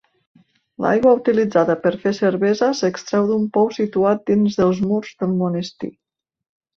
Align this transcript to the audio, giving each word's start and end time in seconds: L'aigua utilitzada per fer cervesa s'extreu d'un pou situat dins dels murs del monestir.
L'aigua 0.83 1.11
utilitzada 1.17 1.75
per 1.83 1.91
fer 2.05 2.13
cervesa 2.19 2.69
s'extreu 2.79 3.27
d'un 3.33 3.43
pou 3.59 3.69
situat 3.75 4.23
dins 4.31 4.57
dels 4.63 4.81
murs 4.93 5.13
del 5.21 5.37
monestir. 5.43 5.91